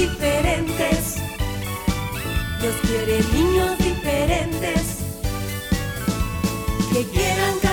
diferentes. 0.00 1.16
Dios 2.60 2.74
quiere 2.86 3.22
niños 3.34 3.78
diferentes 3.78 4.82
que 6.92 7.04
quieran 7.04 7.54
cantar 7.60 7.69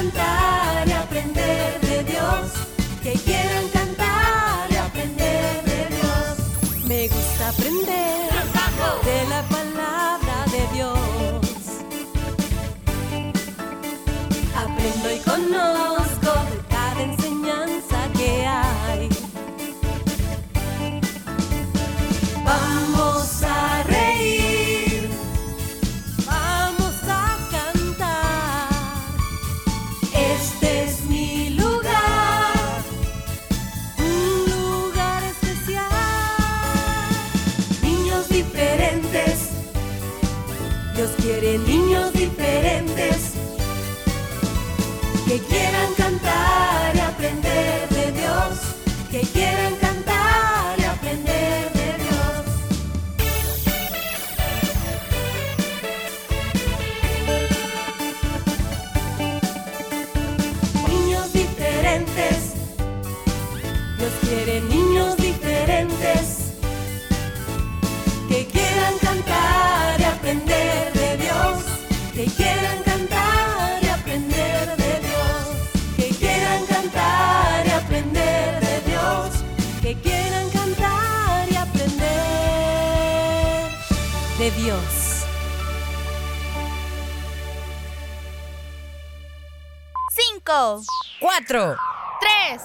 5, 90.48 90.81
4, 91.20 91.76
3, 92.22 92.62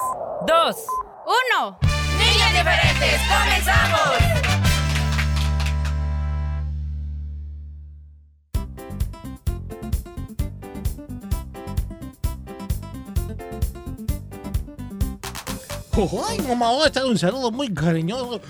2, 0.46 0.76
1. 1.58 1.78
Niñas 2.16 2.52
diferentes, 2.52 3.20
comenzamos. 3.26 4.42
¡Ay, 16.28 16.38
mamá! 16.42 16.86
Está 16.86 17.04
un 17.04 17.18
saludo 17.18 17.50
muy 17.50 17.74
cariñoso 17.74 18.40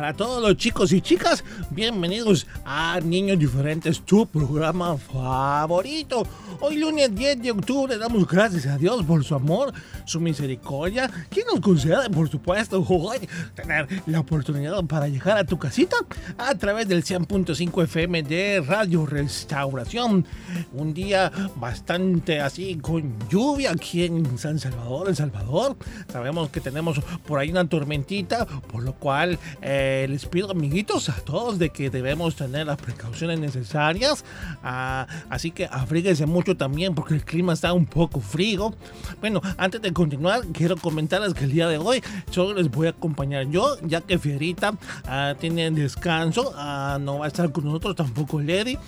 para 0.00 0.14
todos 0.14 0.42
los 0.42 0.56
chicos 0.56 0.94
y 0.94 1.02
chicas. 1.02 1.44
Bienvenidos 1.68 2.46
a 2.64 2.98
Niños 3.04 3.38
Diferentes, 3.38 4.00
tu 4.00 4.26
programa 4.26 4.96
favorito. 4.96 6.26
Hoy 6.60 6.78
lunes 6.78 7.14
10 7.14 7.42
de 7.42 7.50
octubre 7.50 7.98
damos 7.98 8.26
gracias 8.26 8.64
a 8.64 8.78
Dios 8.78 9.04
por 9.04 9.22
su 9.24 9.34
amor, 9.34 9.74
su 10.06 10.18
misericordia, 10.18 11.10
que 11.28 11.44
nos 11.44 11.60
concede, 11.60 12.08
por 12.08 12.30
supuesto, 12.30 12.82
hoy 12.88 13.28
tener 13.54 13.86
la 14.06 14.20
oportunidad 14.20 14.82
para 14.84 15.06
llegar 15.06 15.36
a 15.36 15.44
tu 15.44 15.58
casita 15.58 15.96
a 16.38 16.54
través 16.54 16.88
del 16.88 17.04
100.5 17.04 17.84
FM 17.84 18.22
de 18.22 18.64
Radio 18.66 19.04
Restauración. 19.04 20.24
Un 20.72 20.94
día 20.94 21.30
bastante 21.56 22.40
así 22.40 22.76
con 22.76 23.18
lluvia 23.28 23.72
aquí 23.72 24.04
en 24.04 24.38
San 24.38 24.58
Salvador, 24.58 25.10
El 25.10 25.16
Salvador. 25.16 25.76
Sabemos 26.10 26.48
que 26.48 26.62
tenemos 26.62 26.98
por 27.26 27.38
ahí 27.38 27.50
una 27.50 27.68
tormentita, 27.68 28.46
por 28.46 28.82
lo 28.82 28.94
cual 28.94 29.38
eh, 29.60 29.89
les 30.08 30.26
pido, 30.26 30.50
amiguitos, 30.50 31.08
a 31.08 31.14
todos 31.20 31.58
de 31.58 31.70
que 31.70 31.90
debemos 31.90 32.36
tener 32.36 32.66
las 32.66 32.78
precauciones 32.78 33.38
necesarias. 33.38 34.24
Ah, 34.62 35.06
así 35.28 35.50
que 35.50 35.68
abríguense 35.70 36.26
mucho 36.26 36.56
también 36.56 36.94
porque 36.94 37.14
el 37.14 37.24
clima 37.24 37.52
está 37.52 37.72
un 37.72 37.86
poco 37.86 38.20
frío. 38.20 38.74
Bueno, 39.20 39.40
antes 39.56 39.80
de 39.82 39.92
continuar, 39.92 40.42
quiero 40.52 40.76
comentarles 40.76 41.34
que 41.34 41.44
el 41.44 41.52
día 41.52 41.68
de 41.68 41.78
hoy 41.78 42.02
solo 42.30 42.54
les 42.54 42.70
voy 42.70 42.86
a 42.86 42.90
acompañar 42.90 43.48
yo, 43.48 43.76
ya 43.82 44.00
que 44.00 44.18
Fierita 44.18 44.74
ah, 45.04 45.34
tiene 45.38 45.70
descanso, 45.70 46.52
ah, 46.56 46.98
no 47.00 47.18
va 47.18 47.26
a 47.26 47.28
estar 47.28 47.50
con 47.52 47.64
nosotros 47.64 47.96
tampoco 47.96 48.40
Lady 48.40 48.78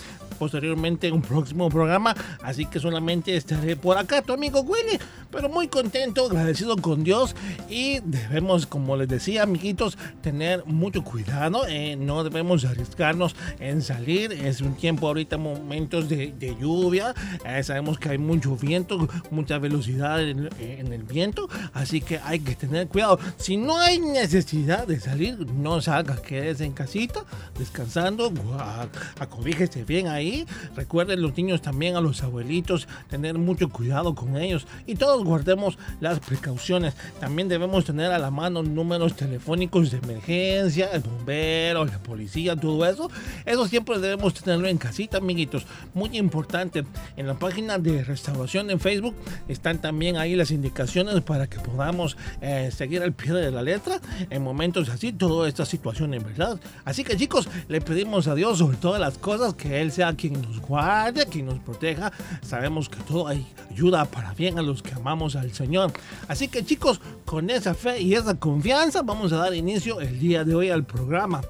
posteriormente 0.43 1.07
en 1.07 1.15
un 1.15 1.23
próximo 1.23 1.71
programa. 1.71 2.17
Así 2.43 2.67
que 2.67 2.81
solamente 2.81 3.37
estaré 3.37 3.77
por 3.77 3.97
acá, 3.97 4.23
tu 4.23 4.33
amigo 4.33 4.61
Willy. 4.63 4.99
Pero 5.31 5.49
muy 5.49 5.69
contento, 5.69 6.27
agradecido 6.27 6.77
con 6.77 7.05
Dios. 7.05 7.37
Y 7.71 8.01
debemos, 8.01 8.67
como 8.67 8.97
les 8.97 9.07
decía, 9.07 9.45
amiguitos, 9.45 9.97
tener 10.21 10.65
mucho 10.67 11.05
cuidado. 11.05 11.65
eh, 11.69 11.95
no 11.95 12.25
debemos 12.25 12.65
arriesgarnos 12.65 13.37
en 13.61 13.83
salir. 13.83 14.33
Es 14.33 14.61
un 14.63 14.75
tiempo 14.75 15.07
ahorita, 15.07 15.39
momentos 15.39 16.09
de, 16.09 16.35
lluvia. 16.61 17.15
eh, 17.47 17.63
sabemos 17.63 18.01
que 18.01 18.09
hay 18.09 18.19
mucho 18.19 18.57
viento, 18.57 19.09
mucha 19.31 19.59
velocidad 19.59 20.21
en, 20.29 20.51
en 20.59 20.93
el 20.93 21.05
viento. 21.05 21.49
Así 21.73 22.01
que 22.01 22.19
hay 22.19 22.41
que 22.41 22.57
tener 22.57 22.89
cuidado. 22.89 23.21
Si 23.37 23.57
no 23.57 23.79
hay 23.79 24.01
necesidad 24.01 24.89
de 24.89 24.99
salir, 24.99 25.47
no 25.53 25.81
salga, 25.81 26.17
quédese 26.21 26.65
en 26.65 26.73
casita, 26.73 27.21
descansando. 27.57 28.33
Acobíjese 29.21 29.85
bien 29.85 30.09
ahí. 30.09 30.32
Recuerden 30.77 31.23
los 31.23 31.37
niños 31.37 31.63
también 31.63 31.97
a 31.97 32.01
los 32.01 32.23
abuelitos, 32.23 32.89
tener 33.09 33.39
mucho 33.39 33.69
cuidado 33.69 34.15
con 34.15 34.37
ellos. 34.37 34.67
Y 34.87 34.95
todos 34.95 35.25
guardemos 35.25 35.79
las 36.01 36.21
precauciones. 36.21 36.95
También 37.21 37.49
debemos 37.49 37.85
tener 37.85 38.13
a 38.13 38.19
la 38.19 38.31
mano 38.31 38.63
números 38.63 39.15
telefónicos 39.15 39.91
de 39.91 39.99
emergencia, 39.99 40.91
el 40.93 41.03
bombero, 41.03 41.85
la 41.85 41.99
policía, 41.99 42.57
todo 42.57 42.85
eso. 42.87 43.11
Eso 43.45 43.67
siempre 43.67 43.99
debemos 43.99 44.35
tenerlo 44.35 44.69
en 44.69 44.79
casita, 44.79 45.19
amiguitos. 45.19 45.67
Muy 45.95 46.17
importante. 46.17 46.85
En 47.17 47.27
la 47.27 47.35
página 47.35 47.79
de 47.79 48.05
restauración 48.05 48.71
en 48.71 48.81
Facebook 48.81 49.15
están 49.49 49.81
también 49.81 50.17
ahí 50.17 50.35
las 50.35 50.51
indicaciones 50.51 51.21
para 51.21 51.47
que 51.47 51.59
podamos 51.59 52.17
eh, 52.41 52.71
seguir 52.75 53.03
al 53.03 53.13
pie 53.13 53.33
de 53.33 53.51
la 53.51 53.63
letra 53.63 54.01
en 54.31 54.43
momentos 54.43 54.89
así, 54.89 55.13
toda 55.13 55.49
esta 55.49 55.65
situación 55.65 56.15
en 56.15 56.23
verdad. 56.23 56.59
Así 56.85 57.05
que 57.05 57.17
chicos, 57.17 57.49
le 57.69 57.81
pedimos 57.81 58.27
a 58.29 58.35
Dios 58.35 58.59
sobre 58.59 58.77
todas 58.77 59.01
las 59.01 59.19
cosas 59.19 59.55
que 59.55 59.81
Él 59.81 59.93
sea 59.93 60.12
quien 60.15 60.41
nos 60.41 60.61
guarde, 60.61 61.27
quien 61.27 61.47
nos 61.47 61.59
proteja. 61.59 62.13
Sabemos 62.43 62.89
que 62.89 63.01
todo 63.03 63.29
ayuda 63.29 64.05
para 64.05 64.33
bien 64.35 64.59
a 64.59 64.63
los 64.63 64.83
que 64.83 64.93
amamos 64.95 65.37
al 65.37 65.53
Señor. 65.53 65.93
Así 66.29 66.49
que 66.49 66.65
chicos, 66.65 67.01
con 67.25 67.51
esa 67.51 67.75
fe 67.75 68.01
y 68.01 68.15
esa 68.15 68.39
confianza 68.39 69.03
vamos 69.03 69.33
a 69.33 69.37
dar 69.37 69.55
inicio 69.55 70.01
el 70.01 70.19
día 70.19 70.45
de 70.45 70.55
hoy 70.55 70.71
al 70.71 70.85
programa. 70.85 71.43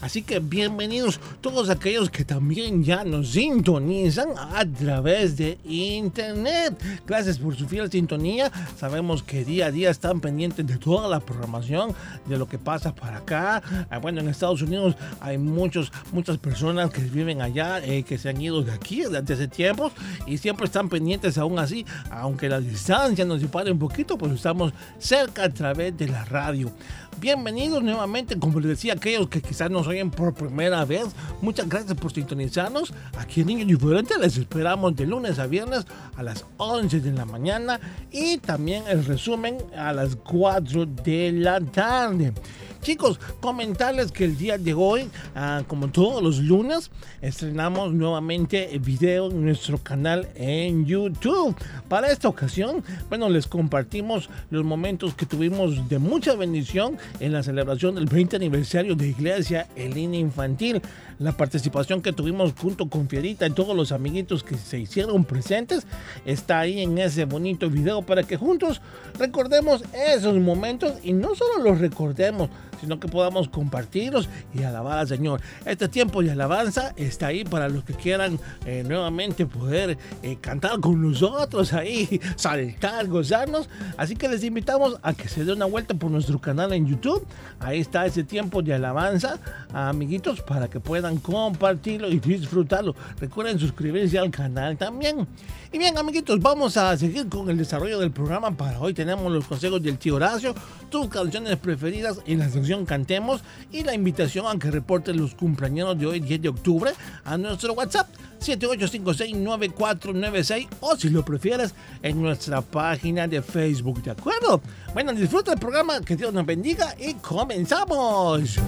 Así 0.00 0.22
que 0.22 0.38
bienvenidos 0.38 1.20
todos 1.42 1.68
aquellos 1.68 2.08
que 2.08 2.24
también 2.24 2.82
ya 2.82 3.04
nos 3.04 3.32
sintonizan 3.32 4.30
a 4.38 4.64
través 4.64 5.36
de 5.36 5.58
internet. 5.64 6.74
Gracias 7.06 7.38
por 7.38 7.54
su 7.54 7.68
fiel 7.68 7.90
sintonía. 7.90 8.50
Sabemos 8.78 9.22
que 9.22 9.44
día 9.44 9.66
a 9.66 9.70
día 9.70 9.90
están 9.90 10.20
pendientes 10.20 10.66
de 10.66 10.78
toda 10.78 11.06
la 11.06 11.20
programación, 11.20 11.94
de 12.26 12.38
lo 12.38 12.48
que 12.48 12.58
pasa 12.58 12.94
para 12.94 13.18
acá. 13.18 13.62
Ah, 13.90 13.98
Bueno, 13.98 14.20
en 14.20 14.28
Estados 14.28 14.62
Unidos 14.62 14.96
hay 15.20 15.36
muchos, 15.36 15.92
muchas 16.12 16.38
personas 16.38 16.90
que 16.90 17.02
viven 17.02 17.42
allá, 17.42 17.84
eh, 17.84 18.02
que 18.02 18.16
se 18.16 18.30
han 18.30 18.40
ido 18.40 18.62
de 18.62 18.72
aquí 18.72 19.02
desde 19.02 19.34
hace 19.34 19.48
tiempos 19.48 19.92
y 20.26 20.38
siempre 20.38 20.64
están 20.64 20.88
pendientes 20.88 21.36
aún 21.36 21.58
así, 21.58 21.84
aunque 22.10 22.48
la 22.48 22.60
distancia 22.60 23.26
nos 23.26 23.42
separe 23.42 23.70
un 23.70 23.78
poquito, 23.78 24.16
pues 24.16 24.32
estamos 24.32 24.72
cerca 24.98 25.44
a 25.44 25.50
través 25.50 25.96
de 25.98 26.08
la 26.08 26.24
radio. 26.24 26.72
Bienvenidos 27.18 27.82
nuevamente, 27.82 28.38
como 28.38 28.60
les 28.60 28.70
decía, 28.70 28.94
aquellos 28.94 29.28
que 29.28 29.42
quizás 29.42 29.70
nos 29.70 29.86
oyen 29.90 30.10
por 30.10 30.34
primera 30.34 30.84
vez. 30.84 31.06
Muchas 31.40 31.68
gracias 31.68 31.96
por 31.96 32.12
sintonizarnos. 32.12 32.92
Aquí 33.18 33.42
en 33.42 33.48
Niños 33.48 33.68
Diferentes 33.68 34.18
les 34.18 34.36
esperamos 34.36 34.96
de 34.96 35.06
lunes 35.06 35.38
a 35.38 35.46
viernes 35.46 35.86
a 36.16 36.22
las 36.22 36.44
11 36.56 37.00
de 37.00 37.12
la 37.12 37.24
mañana 37.24 37.80
y 38.10 38.38
también 38.38 38.84
el 38.88 39.04
resumen 39.04 39.58
a 39.76 39.92
las 39.92 40.16
4 40.16 40.86
de 40.86 41.32
la 41.32 41.60
tarde. 41.60 42.32
Chicos, 42.82 43.20
comentarles 43.40 44.10
que 44.10 44.24
el 44.24 44.38
día 44.38 44.56
de 44.56 44.72
hoy, 44.72 45.10
ah, 45.34 45.62
como 45.68 45.88
todos 45.88 46.22
los 46.22 46.38
lunes, 46.38 46.90
estrenamos 47.20 47.92
nuevamente 47.92 48.78
video 48.78 49.30
en 49.30 49.44
nuestro 49.44 49.76
canal 49.76 50.30
en 50.34 50.86
YouTube. 50.86 51.54
Para 51.88 52.10
esta 52.10 52.28
ocasión, 52.28 52.82
bueno, 53.10 53.28
les 53.28 53.46
compartimos 53.46 54.30
los 54.50 54.64
momentos 54.64 55.14
que 55.14 55.26
tuvimos 55.26 55.90
de 55.90 55.98
mucha 55.98 56.34
bendición 56.34 56.96
en 57.20 57.32
la 57.34 57.42
celebración 57.42 57.96
del 57.96 58.06
20 58.06 58.36
aniversario 58.36 58.94
de 58.94 59.08
Iglesia 59.08 59.68
Elina 59.76 60.16
Infantil. 60.16 60.80
La 61.18 61.32
participación 61.32 62.00
que 62.00 62.14
tuvimos 62.14 62.54
junto 62.58 62.88
con 62.88 63.08
Fierita 63.08 63.46
y 63.46 63.50
todos 63.50 63.76
los 63.76 63.92
amiguitos 63.92 64.42
que 64.42 64.56
se 64.56 64.78
hicieron 64.78 65.26
presentes 65.26 65.86
está 66.24 66.60
ahí 66.60 66.80
en 66.80 66.96
ese 66.96 67.26
bonito 67.26 67.68
video 67.68 68.00
para 68.00 68.22
que 68.22 68.38
juntos 68.38 68.80
recordemos 69.18 69.84
esos 69.92 70.38
momentos 70.38 70.94
y 71.02 71.12
no 71.12 71.34
solo 71.34 71.62
los 71.62 71.78
recordemos, 71.78 72.48
sino 72.80 72.98
que 72.98 73.08
podamos 73.08 73.48
compartirlos 73.48 74.28
y 74.54 74.62
alabar 74.62 74.98
al 74.98 75.08
Señor. 75.08 75.40
Este 75.64 75.88
tiempo 75.88 76.22
de 76.22 76.30
alabanza 76.30 76.92
está 76.96 77.28
ahí 77.28 77.44
para 77.44 77.68
los 77.68 77.84
que 77.84 77.94
quieran 77.94 78.38
eh, 78.64 78.84
nuevamente 78.86 79.46
poder 79.46 79.98
eh, 80.22 80.38
cantar 80.40 80.80
con 80.80 81.00
nosotros 81.00 81.72
ahí, 81.72 82.20
saltar, 82.36 83.06
gozarnos. 83.08 83.68
Así 83.96 84.16
que 84.16 84.28
les 84.28 84.44
invitamos 84.44 84.98
a 85.02 85.12
que 85.12 85.28
se 85.28 85.44
dé 85.44 85.52
una 85.52 85.66
vuelta 85.66 85.94
por 85.94 86.10
nuestro 86.10 86.38
canal 86.40 86.72
en 86.72 86.86
YouTube. 86.86 87.26
Ahí 87.60 87.80
está 87.80 88.06
ese 88.06 88.24
tiempo 88.24 88.62
de 88.62 88.74
alabanza, 88.74 89.38
amiguitos, 89.72 90.40
para 90.42 90.68
que 90.68 90.80
puedan 90.80 91.18
compartirlo 91.18 92.08
y 92.08 92.18
disfrutarlo. 92.18 92.94
Recuerden 93.18 93.58
suscribirse 93.58 94.18
al 94.18 94.30
canal 94.30 94.76
también. 94.76 95.26
Y 95.72 95.78
bien, 95.78 95.96
amiguitos, 95.96 96.40
vamos 96.40 96.76
a 96.76 96.96
seguir 96.96 97.28
con 97.28 97.48
el 97.48 97.56
desarrollo 97.56 98.00
del 98.00 98.10
programa. 98.10 98.50
Para 98.56 98.80
hoy 98.80 98.94
tenemos 98.94 99.30
los 99.30 99.46
consejos 99.46 99.82
del 99.82 99.98
tío 99.98 100.16
Horacio, 100.16 100.54
tus 100.90 101.08
canciones 101.08 101.56
preferidas 101.56 102.18
en 102.26 102.40
la 102.40 102.48
sección 102.48 102.69
Cantemos 102.86 103.42
y 103.72 103.82
la 103.82 103.94
invitación 103.94 104.46
a 104.46 104.56
que 104.58 104.70
reporten 104.70 105.18
los 105.18 105.34
cumpleaños 105.34 105.98
de 105.98 106.06
hoy, 106.06 106.20
10 106.20 106.42
de 106.42 106.48
octubre, 106.48 106.92
a 107.24 107.36
nuestro 107.36 107.72
WhatsApp 107.72 108.06
78569496 108.40 110.68
o 110.80 110.94
si 110.96 111.10
lo 111.10 111.24
prefieres 111.24 111.74
en 112.02 112.22
nuestra 112.22 112.62
página 112.62 113.26
de 113.26 113.42
Facebook, 113.42 114.00
¿de 114.02 114.12
acuerdo? 114.12 114.62
Bueno, 114.94 115.12
disfruta 115.12 115.52
el 115.52 115.58
programa, 115.58 116.00
que 116.00 116.14
Dios 116.16 116.32
nos 116.32 116.46
bendiga 116.46 116.94
y 116.98 117.14
comenzamos. 117.14 118.60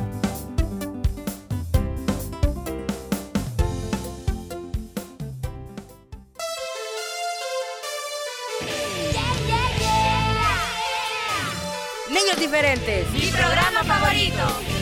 Diferentes. 12.42 13.08
Mi 13.12 13.30
programa 13.30 13.84
favorito. 13.84 14.81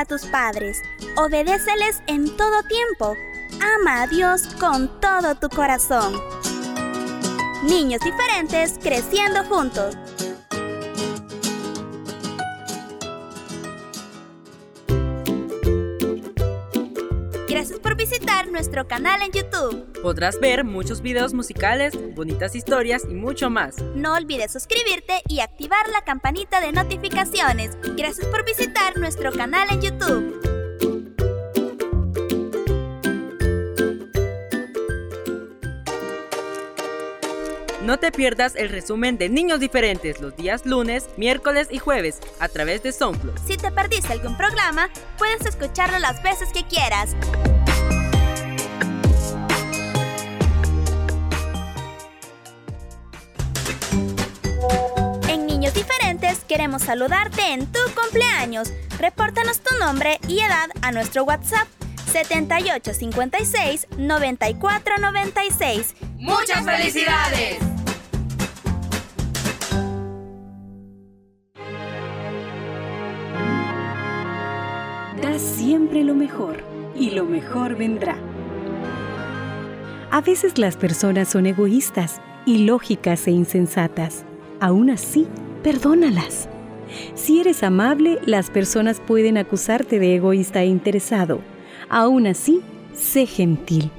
A 0.00 0.04
tus 0.04 0.26
padres, 0.26 0.82
obedéceles 1.16 2.02
en 2.06 2.36
todo 2.36 2.62
tiempo, 2.64 3.16
ama 3.60 4.02
a 4.02 4.06
Dios 4.06 4.42
con 4.58 5.00
todo 5.00 5.34
tu 5.36 5.48
corazón. 5.48 6.14
Niños 7.64 8.00
diferentes 8.04 8.78
creciendo 8.82 9.44
juntos. 9.44 9.96
Nuestro 18.54 18.86
canal 18.86 19.20
en 19.20 19.32
YouTube. 19.32 20.00
Podrás 20.00 20.38
ver 20.38 20.64
muchos 20.64 21.02
videos 21.02 21.34
musicales, 21.34 21.92
bonitas 22.14 22.54
historias 22.54 23.02
y 23.04 23.14
mucho 23.14 23.50
más. 23.50 23.82
No 23.96 24.14
olvides 24.14 24.52
suscribirte 24.52 25.22
y 25.28 25.40
activar 25.40 25.88
la 25.88 26.02
campanita 26.02 26.60
de 26.60 26.70
notificaciones. 26.70 27.76
Gracias 27.96 28.26
por 28.28 28.44
visitar 28.44 28.96
nuestro 28.96 29.32
canal 29.32 29.68
en 29.70 29.82
YouTube. 29.82 30.40
No 37.82 37.98
te 37.98 38.12
pierdas 38.12 38.54
el 38.54 38.70
resumen 38.70 39.18
de 39.18 39.28
Niños 39.28 39.60
Diferentes 39.60 40.20
los 40.20 40.36
días 40.36 40.64
lunes, 40.64 41.10
miércoles 41.16 41.68
y 41.70 41.78
jueves 41.78 42.20
a 42.38 42.48
través 42.48 42.82
de 42.84 42.92
SoundCloud. 42.92 43.36
Si 43.46 43.56
te 43.56 43.70
perdiste 43.72 44.12
algún 44.12 44.36
programa, 44.36 44.88
puedes 45.18 45.44
escucharlo 45.44 45.98
las 45.98 46.22
veces 46.22 46.48
que 46.52 46.64
quieras. 46.64 47.14
Queremos 56.54 56.82
saludarte 56.82 57.42
en 57.52 57.66
tu 57.66 57.80
cumpleaños. 58.00 58.72
Repórtanos 59.00 59.58
tu 59.58 59.76
nombre 59.80 60.20
y 60.28 60.38
edad 60.38 60.70
a 60.82 60.92
nuestro 60.92 61.24
WhatsApp 61.24 61.66
7856 62.12 63.88
9496. 63.98 65.96
¡Muchas 66.16 66.64
felicidades! 66.64 67.58
Da 75.20 75.36
siempre 75.40 76.04
lo 76.04 76.14
mejor 76.14 76.62
y 76.94 77.10
lo 77.10 77.24
mejor 77.24 77.74
vendrá. 77.76 78.16
A 80.12 80.20
veces 80.20 80.56
las 80.58 80.76
personas 80.76 81.26
son 81.30 81.46
egoístas, 81.46 82.20
ilógicas 82.46 83.26
e 83.26 83.32
insensatas. 83.32 84.24
Aún 84.60 84.90
así, 84.90 85.26
perdónalas. 85.64 86.48
Si 87.14 87.40
eres 87.40 87.64
amable, 87.64 88.20
las 88.26 88.50
personas 88.50 89.00
pueden 89.00 89.38
acusarte 89.38 89.98
de 89.98 90.14
egoísta 90.14 90.62
e 90.62 90.66
interesado. 90.66 91.40
Aún 91.88 92.28
así, 92.28 92.60
sé 92.92 93.26
gentil. 93.26 93.90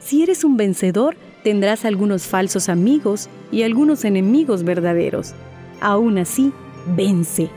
Si 0.00 0.22
eres 0.22 0.42
un 0.42 0.56
vencedor, 0.56 1.16
tendrás 1.44 1.84
algunos 1.84 2.26
falsos 2.26 2.68
amigos 2.68 3.28
y 3.52 3.62
algunos 3.62 4.04
enemigos 4.04 4.64
verdaderos. 4.64 5.34
Aún 5.80 6.18
así, 6.18 6.52
vence. 6.96 7.50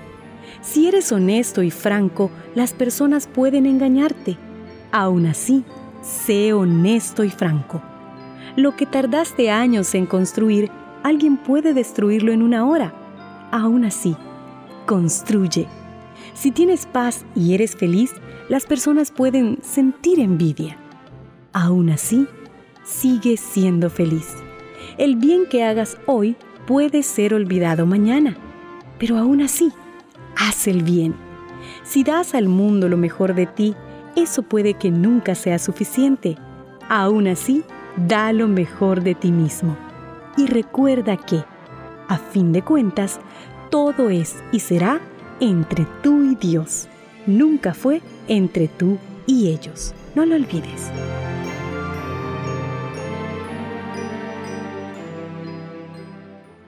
Si 0.62 0.88
eres 0.88 1.12
honesto 1.13 1.63
y 1.63 1.72
franco, 1.72 2.30
las 2.54 2.74
personas 2.74 3.27
pueden 3.27 3.66
engañarte. 3.66 4.38
Aún 4.92 5.25
así, 5.25 5.63
sé 6.01 6.51
honesto 6.51 7.24
y 7.24 7.30
franco. 7.30 7.82
Lo 8.58 8.75
que 8.75 8.86
tardaste 8.86 9.50
años 9.50 9.96
en 9.96 10.06
construir, 10.06 10.70
alguien 11.04 11.38
puede 11.38 11.74
destruirlo 11.74 12.34
en 12.34 12.42
una 12.42 12.68
hora. 12.68 13.07
Aún 13.51 13.86
así, 13.86 14.16
construye. 14.86 15.68
Si 16.34 16.51
tienes 16.51 16.86
paz 16.86 17.25
y 17.36 17.54
eres 17.54 17.75
feliz, 17.75 18.13
las 18.50 18.66
personas 18.66 19.12
pueden 19.12 19.60
sentir 19.62 20.20
envidia. 20.20 20.77
Aún 21.54 21.89
así, 21.89 22.27
sigue 22.84 23.38
siendo 23.38 23.89
feliz. 23.89 24.36
El 24.98 25.16
bien 25.16 25.46
que 25.50 25.63
hagas 25.63 25.98
hoy 26.06 26.36
puede 26.66 27.04
ser 27.04 27.34
olvidado 27.34 27.86
mañana, 27.86 28.38
pero 29.00 29.18
aún 29.18 29.42
así, 29.42 29.72
haz 30.36 30.68
el 30.68 30.84
bien. 30.84 31.16
Si 31.84 32.04
das 32.04 32.34
al 32.36 32.48
mundo 32.48 32.89
lo 32.89 32.98
mejor 32.98 33.34
de 33.34 33.46
ti, 33.46 33.75
eso 34.16 34.44
puede 34.44 34.74
que 34.74 34.92
nunca 34.92 35.36
sea 35.36 35.60
suficiente. 35.60 36.38
Aún 36.89 37.27
así, 37.27 37.63
da 38.08 38.32
lo 38.34 38.48
mejor 38.48 39.04
de 39.04 39.16
ti 39.16 39.32
mismo. 39.32 39.77
Y 40.38 40.48
recuerda 40.48 41.18
que, 41.18 41.44
a 42.08 42.18
fin 42.18 42.54
de 42.54 42.62
cuentas, 42.62 43.20
todo 43.70 44.10
es 44.10 44.36
y 44.52 44.60
será 44.60 45.02
entre 45.40 45.86
tú 46.02 46.24
y 46.24 46.36
Dios. 46.36 46.88
Nunca 47.26 47.74
fue 47.74 48.02
entre 48.28 48.68
tú 48.68 48.98
y 49.26 49.50
ellos. 49.50 49.94
No 50.16 50.26
lo 50.26 50.36
olvides. 50.36 50.90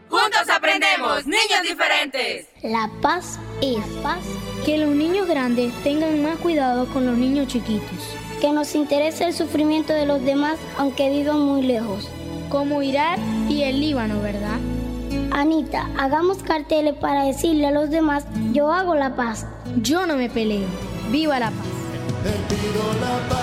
Juntos 0.10 0.50
aprendemos, 0.54 1.26
niños 1.26 1.62
diferentes. 1.68 2.48
La 2.62 2.90
paz 3.02 3.40
es 3.62 3.84
paz. 4.04 4.20
Que 4.66 4.78
los 4.78 4.90
niños 4.90 5.28
grandes 5.28 5.74
tengan 5.84 6.22
más 6.22 6.38
cuidado 6.40 6.86
con 6.94 7.06
los 7.06 7.18
niños 7.18 7.48
chiquitos. 7.48 8.16
Que 8.42 8.52
nos 8.52 8.76
interese 8.76 9.26
el 9.26 9.34
sufrimiento 9.34 9.94
de 9.94 10.06
los 10.06 10.24
demás 10.24 10.60
aunque 10.78 11.10
vivan 11.10 11.40
muy 11.40 11.62
lejos. 11.62 12.10
Como 12.50 12.82
Irak 12.84 13.20
y 13.48 13.64
el 13.64 13.80
Líbano, 13.80 14.22
¿verdad? 14.22 14.60
Anita, 15.32 15.88
hagamos 15.98 16.44
carteles 16.44 16.96
para 16.96 17.24
decirle 17.24 17.68
a 17.68 17.72
los 17.72 17.90
demás, 17.90 18.26
yo 18.52 18.72
hago 18.72 18.96
la 18.96 19.16
paz. 19.16 19.46
Yo 19.78 20.06
no 20.06 20.16
me 20.16 20.30
peleo. 20.30 20.68
Viva 21.12 21.40
la 21.40 21.52
paz. 21.52 21.66
Te 22.24 22.32
pido 22.54 22.84
la 23.00 23.18
paz 23.30 23.40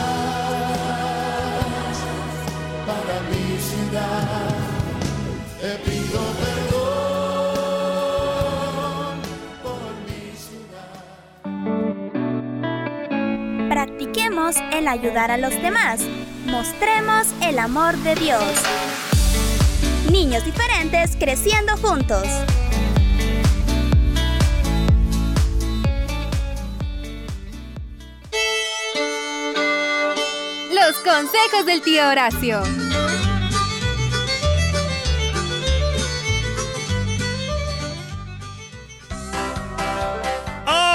para 2.87 3.21
mi 3.31 3.59
ciudad. 3.59 4.51
Te 5.61 5.77
pido 5.89 6.21
perdón 6.43 6.87
por 9.63 9.81
mi 10.07 10.23
ciudad. 10.37 10.95
Practiquemos 13.71 14.57
el 14.73 14.89
ayudar 14.89 15.31
a 15.31 15.37
los 15.39 15.55
demás. 15.63 16.01
Mostremos 16.47 17.27
el 17.43 17.59
amor 17.59 17.97
de 17.99 18.15
Dios. 18.17 18.43
Niños 20.11 20.45
diferentes 20.45 21.17
creciendo 21.17 21.77
juntos. 21.79 22.23
Los 30.73 30.97
consejos 30.99 31.67
del 31.67 31.83
tío 31.83 32.09
Horacio. 32.09 32.86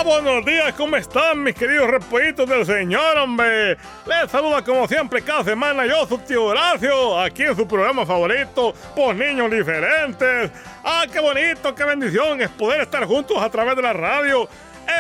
Buenos 0.03 0.43
días, 0.45 0.73
¿cómo 0.73 0.97
están 0.97 1.43
mis 1.43 1.53
queridos 1.53 1.87
repollitos 1.87 2.49
del 2.49 2.65
Señor, 2.65 3.17
hombre? 3.19 3.77
Les 4.07 4.31
saluda 4.31 4.63
como 4.63 4.87
siempre 4.87 5.21
cada 5.21 5.43
semana 5.43 5.85
yo, 5.85 6.07
su 6.07 6.17
tío 6.17 6.45
Horacio, 6.45 7.19
aquí 7.19 7.43
en 7.43 7.55
su 7.55 7.67
programa 7.67 8.03
favorito, 8.03 8.73
por 8.95 9.13
niños 9.13 9.51
diferentes. 9.51 10.49
Ah, 10.83 11.05
qué 11.11 11.19
bonito, 11.19 11.75
qué 11.75 11.83
bendición 11.83 12.41
es 12.41 12.49
poder 12.49 12.81
estar 12.81 13.05
juntos 13.05 13.37
a 13.39 13.49
través 13.51 13.75
de 13.75 13.83
la 13.83 13.93
radio. 13.93 14.49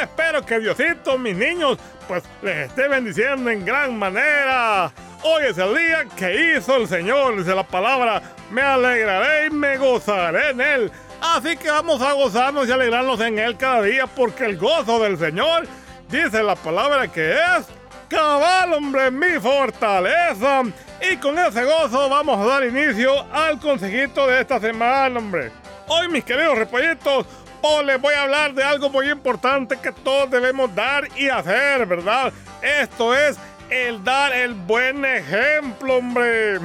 Espero 0.03 0.45
que 0.45 0.59
Diosito, 0.59 1.17
mis 1.17 1.35
niños, 1.35 1.79
pues 2.07 2.23
les 2.43 2.69
esté 2.69 2.87
bendiciendo 2.87 3.49
en 3.49 3.65
gran 3.65 3.97
manera. 3.97 4.91
Hoy 5.23 5.45
es 5.49 5.57
el 5.57 5.75
día 5.75 6.05
que 6.15 6.57
hizo 6.57 6.75
el 6.75 6.87
Señor, 6.87 7.37
dice 7.37 7.55
la 7.55 7.63
palabra, 7.63 8.21
me 8.51 8.61
alegraré 8.61 9.47
y 9.47 9.49
me 9.49 9.77
gozaré 9.77 10.51
en 10.51 10.61
él. 10.61 10.91
Así 11.21 11.55
que 11.55 11.69
vamos 11.69 12.01
a 12.01 12.13
gozarnos 12.13 12.67
y 12.67 12.71
alegrarnos 12.71 13.21
en 13.21 13.37
Él 13.37 13.55
cada 13.55 13.83
día, 13.83 14.07
porque 14.07 14.45
el 14.45 14.57
gozo 14.57 14.99
del 14.99 15.19
Señor, 15.19 15.67
dice 16.09 16.41
la 16.41 16.55
palabra 16.55 17.07
que 17.07 17.33
es 17.33 17.67
cabal, 18.09 18.73
hombre, 18.73 19.11
mi 19.11 19.39
fortaleza. 19.39 20.63
Y 20.99 21.17
con 21.17 21.37
ese 21.37 21.63
gozo 21.63 22.09
vamos 22.09 22.39
a 22.39 22.45
dar 22.45 22.63
inicio 22.63 23.25
al 23.31 23.59
consejito 23.59 24.25
de 24.25 24.41
esta 24.41 24.59
semana, 24.59 25.19
hombre. 25.19 25.51
Hoy, 25.87 26.07
mis 26.09 26.23
queridos 26.23 26.57
repollitos, 26.57 27.27
hoy 27.61 27.85
les 27.85 28.01
voy 28.01 28.15
a 28.15 28.23
hablar 28.23 28.55
de 28.55 28.63
algo 28.63 28.89
muy 28.89 29.09
importante 29.09 29.77
que 29.77 29.91
todos 29.91 30.31
debemos 30.31 30.73
dar 30.73 31.07
y 31.15 31.29
hacer, 31.29 31.85
¿verdad? 31.85 32.33
Esto 32.63 33.15
es 33.15 33.37
el 33.69 34.03
dar 34.03 34.33
el 34.33 34.55
buen 34.55 35.05
ejemplo, 35.05 35.97
hombre. 35.97 36.59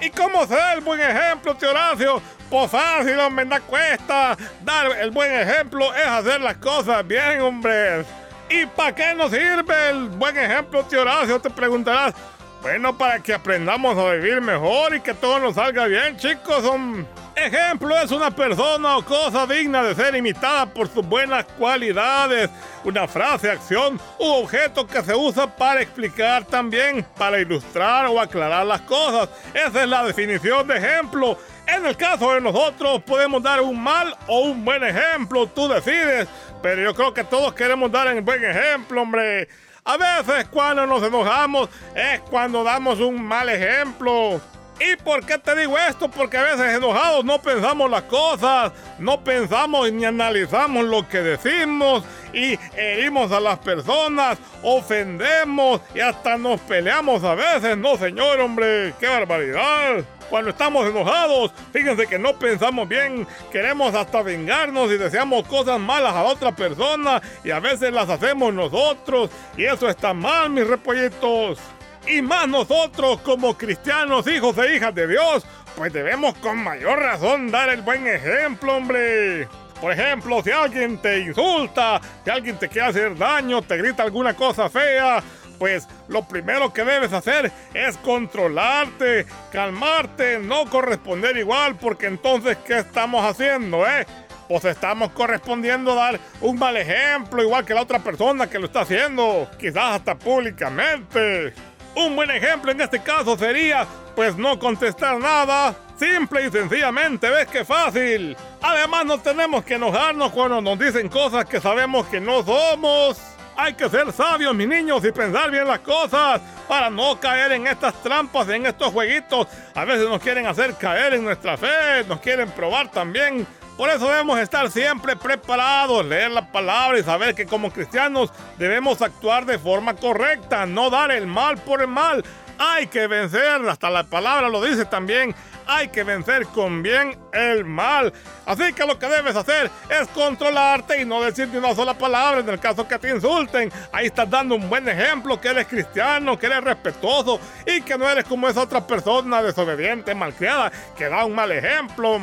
¿Y 0.00 0.10
cómo 0.10 0.46
ser 0.46 0.78
el 0.78 0.80
buen 0.80 1.00
ejemplo, 1.00 1.54
tío 1.54 1.70
Horacio? 1.70 2.20
Pues 2.50 2.68
fácil, 2.68 3.18
hombre, 3.20 3.44
da 3.44 3.60
cuesta. 3.60 4.36
Dar 4.64 4.90
el 5.00 5.12
buen 5.12 5.32
ejemplo 5.32 5.94
es 5.94 6.04
hacer 6.04 6.40
las 6.40 6.56
cosas 6.56 7.06
bien, 7.06 7.40
hombre. 7.40 8.04
¿Y 8.48 8.66
para 8.66 8.92
qué 8.92 9.14
nos 9.14 9.30
sirve 9.30 9.90
el 9.90 10.08
buen 10.08 10.36
ejemplo, 10.36 10.82
tío 10.82 11.02
Horacio? 11.02 11.40
Te 11.40 11.48
preguntarás. 11.48 12.12
Bueno, 12.62 12.96
para 12.96 13.20
que 13.20 13.32
aprendamos 13.32 13.96
a 13.96 14.12
vivir 14.12 14.42
mejor 14.42 14.94
y 14.94 15.00
que 15.00 15.14
todo 15.14 15.38
nos 15.38 15.54
salga 15.54 15.86
bien, 15.86 16.18
chicos. 16.18 16.62
Un 16.62 17.06
ejemplo 17.34 17.98
es 17.98 18.10
una 18.10 18.30
persona 18.30 18.98
o 18.98 19.04
cosa 19.04 19.46
digna 19.46 19.82
de 19.82 19.94
ser 19.94 20.14
imitada 20.14 20.66
por 20.66 20.86
sus 20.88 21.06
buenas 21.06 21.46
cualidades. 21.58 22.50
Una 22.84 23.08
frase, 23.08 23.50
acción 23.50 23.98
u 24.18 24.26
objeto 24.26 24.86
que 24.86 25.02
se 25.02 25.14
usa 25.14 25.46
para 25.56 25.80
explicar 25.80 26.44
también, 26.44 27.02
para 27.16 27.40
ilustrar 27.40 28.06
o 28.08 28.20
aclarar 28.20 28.66
las 28.66 28.82
cosas. 28.82 29.30
Esa 29.54 29.82
es 29.82 29.88
la 29.88 30.04
definición 30.04 30.66
de 30.68 30.76
ejemplo. 30.76 31.38
En 31.66 31.86
el 31.86 31.96
caso 31.96 32.34
de 32.34 32.42
nosotros 32.42 33.02
podemos 33.04 33.42
dar 33.42 33.62
un 33.62 33.82
mal 33.82 34.14
o 34.26 34.40
un 34.40 34.62
buen 34.66 34.84
ejemplo, 34.84 35.46
tú 35.46 35.66
decides. 35.66 36.28
Pero 36.62 36.82
yo 36.82 36.94
creo 36.94 37.14
que 37.14 37.24
todos 37.24 37.54
queremos 37.54 37.90
dar 37.90 38.14
un 38.14 38.22
buen 38.22 38.44
ejemplo, 38.44 39.00
hombre. 39.00 39.48
A 39.84 39.96
veces 39.96 40.46
cuando 40.50 40.86
nos 40.86 41.02
enojamos 41.02 41.68
es 41.94 42.20
cuando 42.20 42.62
damos 42.62 43.00
un 43.00 43.22
mal 43.22 43.48
ejemplo. 43.48 44.40
¿Y 44.80 44.96
por 44.96 45.26
qué 45.26 45.36
te 45.36 45.54
digo 45.54 45.76
esto? 45.76 46.10
Porque 46.10 46.38
a 46.38 46.42
veces 46.42 46.74
enojados 46.74 47.22
no 47.22 47.40
pensamos 47.42 47.90
las 47.90 48.04
cosas, 48.04 48.72
no 48.98 49.22
pensamos 49.22 49.92
ni 49.92 50.06
analizamos 50.06 50.86
lo 50.86 51.06
que 51.06 51.18
decimos 51.18 52.02
y 52.32 52.58
herimos 52.74 53.30
a 53.30 53.40
las 53.40 53.58
personas, 53.58 54.38
ofendemos 54.62 55.82
y 55.94 56.00
hasta 56.00 56.38
nos 56.38 56.60
peleamos 56.62 57.22
a 57.24 57.34
veces. 57.34 57.76
No, 57.76 57.98
señor, 57.98 58.40
hombre, 58.40 58.94
qué 58.98 59.06
barbaridad. 59.06 60.02
Cuando 60.30 60.48
estamos 60.48 60.88
enojados, 60.88 61.52
fíjense 61.74 62.06
que 62.06 62.18
no 62.18 62.38
pensamos 62.38 62.88
bien, 62.88 63.26
queremos 63.52 63.94
hasta 63.94 64.22
vengarnos 64.22 64.90
y 64.90 64.96
deseamos 64.96 65.46
cosas 65.46 65.78
malas 65.78 66.14
a 66.14 66.22
otra 66.22 66.52
persona 66.52 67.20
y 67.44 67.50
a 67.50 67.60
veces 67.60 67.92
las 67.92 68.08
hacemos 68.08 68.54
nosotros 68.54 69.28
y 69.58 69.64
eso 69.64 69.90
está 69.90 70.14
mal, 70.14 70.48
mis 70.48 70.66
repollitos. 70.66 71.58
Y 72.06 72.22
más 72.22 72.48
nosotros 72.48 73.20
como 73.20 73.56
cristianos, 73.56 74.26
hijos 74.26 74.56
e 74.58 74.76
hijas 74.76 74.94
de 74.94 75.06
Dios, 75.06 75.44
pues 75.76 75.92
debemos 75.92 76.34
con 76.38 76.58
mayor 76.58 76.98
razón 76.98 77.50
dar 77.50 77.68
el 77.68 77.82
buen 77.82 78.06
ejemplo, 78.06 78.76
hombre. 78.76 79.48
Por 79.80 79.92
ejemplo, 79.92 80.42
si 80.42 80.50
alguien 80.50 80.98
te 80.98 81.20
insulta, 81.20 82.00
si 82.24 82.30
alguien 82.30 82.58
te 82.58 82.68
quiere 82.68 82.88
hacer 82.88 83.16
daño, 83.16 83.62
te 83.62 83.78
grita 83.78 84.02
alguna 84.02 84.34
cosa 84.34 84.68
fea, 84.68 85.22
pues 85.58 85.86
lo 86.08 86.26
primero 86.26 86.72
que 86.72 86.84
debes 86.84 87.12
hacer 87.12 87.50
es 87.72 87.96
controlarte, 87.98 89.26
calmarte, 89.52 90.38
no 90.38 90.64
corresponder 90.68 91.36
igual, 91.36 91.76
porque 91.76 92.06
entonces, 92.06 92.58
¿qué 92.66 92.78
estamos 92.78 93.24
haciendo, 93.24 93.86
eh? 93.86 94.06
Pues 94.48 94.64
estamos 94.64 95.12
correspondiendo 95.12 95.92
a 95.92 96.12
dar 96.12 96.20
un 96.40 96.58
mal 96.58 96.76
ejemplo, 96.76 97.42
igual 97.42 97.64
que 97.64 97.72
la 97.72 97.82
otra 97.82 98.00
persona 98.00 98.48
que 98.48 98.58
lo 98.58 98.66
está 98.66 98.80
haciendo, 98.80 99.48
quizás 99.58 99.96
hasta 99.96 100.14
públicamente. 100.14 101.54
Un 101.94 102.14
buen 102.14 102.30
ejemplo 102.30 102.70
en 102.70 102.80
este 102.80 103.00
caso 103.00 103.36
sería, 103.36 103.86
pues 104.14 104.36
no 104.36 104.58
contestar 104.58 105.18
nada, 105.18 105.74
simple 105.98 106.46
y 106.46 106.50
sencillamente, 106.50 107.28
¿ves 107.28 107.48
qué 107.48 107.64
fácil? 107.64 108.36
Además 108.62 109.04
no 109.06 109.18
tenemos 109.18 109.64
que 109.64 109.74
enojarnos 109.74 110.30
cuando 110.30 110.60
nos 110.60 110.78
dicen 110.78 111.08
cosas 111.08 111.44
que 111.44 111.60
sabemos 111.60 112.06
que 112.06 112.20
no 112.20 112.42
somos. 112.44 113.20
Hay 113.56 113.74
que 113.74 113.90
ser 113.90 114.10
sabios, 114.12 114.54
mis 114.54 114.68
niños, 114.68 115.04
y 115.04 115.12
pensar 115.12 115.50
bien 115.50 115.66
las 115.66 115.80
cosas 115.80 116.40
para 116.66 116.88
no 116.88 117.20
caer 117.20 117.52
en 117.52 117.66
estas 117.66 117.92
trampas, 118.02 118.48
en 118.48 118.64
estos 118.64 118.90
jueguitos. 118.92 119.48
A 119.74 119.84
veces 119.84 120.08
nos 120.08 120.22
quieren 120.22 120.46
hacer 120.46 120.76
caer 120.76 121.14
en 121.14 121.24
nuestra 121.24 121.58
fe, 121.58 122.04
nos 122.08 122.20
quieren 122.20 122.50
probar 122.52 122.90
también. 122.90 123.46
Por 123.80 123.88
eso 123.88 124.10
debemos 124.10 124.38
estar 124.38 124.70
siempre 124.70 125.16
preparados, 125.16 126.04
leer 126.04 126.30
la 126.32 126.52
palabra 126.52 126.98
y 126.98 127.02
saber 127.02 127.34
que 127.34 127.46
como 127.46 127.72
cristianos 127.72 128.30
debemos 128.58 129.00
actuar 129.00 129.46
de 129.46 129.58
forma 129.58 129.96
correcta, 129.96 130.66
no 130.66 130.90
dar 130.90 131.10
el 131.10 131.26
mal 131.26 131.56
por 131.56 131.80
el 131.80 131.88
mal. 131.88 132.22
Hay 132.58 132.88
que 132.88 133.06
vencer, 133.06 133.66
hasta 133.66 133.88
la 133.88 134.04
palabra 134.04 134.50
lo 134.50 134.62
dice 134.62 134.84
también, 134.84 135.34
hay 135.66 135.88
que 135.88 136.04
vencer 136.04 136.46
con 136.48 136.82
bien 136.82 137.18
el 137.32 137.64
mal. 137.64 138.12
Así 138.44 138.70
que 138.74 138.84
lo 138.84 138.98
que 138.98 139.06
debes 139.06 139.34
hacer 139.34 139.70
es 139.88 140.08
controlarte 140.08 141.00
y 141.00 141.06
no 141.06 141.22
decir 141.22 141.48
ni 141.48 141.56
una 141.56 141.74
sola 141.74 141.94
palabra 141.94 142.40
en 142.40 142.50
el 142.50 142.60
caso 142.60 142.86
que 142.86 142.98
te 142.98 143.08
insulten. 143.08 143.72
Ahí 143.92 144.08
estás 144.08 144.28
dando 144.28 144.56
un 144.56 144.68
buen 144.68 144.86
ejemplo 144.90 145.40
que 145.40 145.48
eres 145.48 145.66
cristiano, 145.66 146.38
que 146.38 146.44
eres 146.44 146.62
respetuoso 146.62 147.40
y 147.64 147.80
que 147.80 147.96
no 147.96 148.06
eres 148.10 148.26
como 148.26 148.46
esa 148.46 148.60
otra 148.60 148.86
persona 148.86 149.42
desobediente, 149.42 150.14
malcriada, 150.14 150.70
que 150.98 151.08
da 151.08 151.24
un 151.24 151.34
mal 151.34 151.50
ejemplo. 151.50 152.20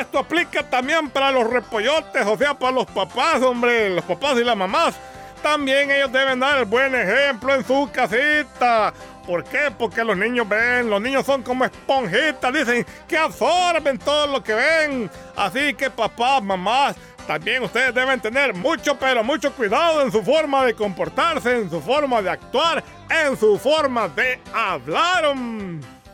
Esto 0.00 0.20
aplica 0.20 0.62
también 0.62 1.10
para 1.10 1.30
los 1.30 1.48
repollotes, 1.48 2.26
o 2.26 2.36
sea, 2.36 2.54
para 2.54 2.72
los 2.72 2.86
papás, 2.86 3.42
hombre, 3.42 3.90
los 3.90 4.04
papás 4.04 4.38
y 4.38 4.44
las 4.44 4.56
mamás. 4.56 4.94
También 5.42 5.90
ellos 5.90 6.12
deben 6.12 6.38
dar 6.38 6.58
el 6.58 6.64
buen 6.64 6.94
ejemplo 6.94 7.54
en 7.54 7.66
su 7.66 7.90
casita. 7.92 8.94
¿Por 9.26 9.44
qué? 9.44 9.72
Porque 9.76 10.04
los 10.04 10.16
niños 10.16 10.48
ven, 10.48 10.88
los 10.88 11.00
niños 11.00 11.26
son 11.26 11.42
como 11.42 11.64
esponjitas, 11.64 12.52
dicen 12.52 12.86
que 13.06 13.16
absorben 13.16 13.98
todo 13.98 14.26
lo 14.28 14.42
que 14.42 14.54
ven. 14.54 15.10
Así 15.36 15.74
que 15.74 15.90
papás, 15.90 16.42
mamás, 16.42 16.96
también 17.26 17.62
ustedes 17.62 17.94
deben 17.94 18.20
tener 18.20 18.54
mucho, 18.54 18.96
pero 18.98 19.22
mucho 19.22 19.52
cuidado 19.52 20.02
en 20.02 20.10
su 20.10 20.22
forma 20.22 20.64
de 20.64 20.74
comportarse, 20.74 21.58
en 21.58 21.70
su 21.70 21.80
forma 21.80 22.22
de 22.22 22.30
actuar, 22.30 22.82
en 23.10 23.36
su 23.36 23.58
forma 23.58 24.08
de 24.08 24.40
hablar. 24.52 25.34